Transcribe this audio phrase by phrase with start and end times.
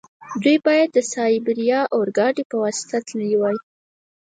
[0.41, 3.57] دوی باید د سایبیریا اورګاډي په واسطه تللي وای.